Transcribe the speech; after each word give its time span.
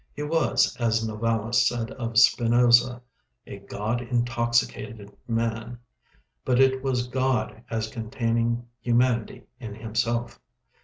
He 0.15 0.23
was, 0.23 0.75
as 0.77 1.07
Novalis 1.07 1.67
said 1.67 1.91
of 1.91 2.17
Spinoza, 2.17 3.03
"A 3.45 3.59
God 3.59 4.01
intoxicated 4.01 5.15
man," 5.27 5.77
but 6.43 6.59
it 6.59 6.81
was 6.81 7.07
God 7.07 7.63
as 7.69 7.87
containing 7.87 8.65
humanity 8.79 9.43
in 9.59 9.75
himself. 9.75 10.39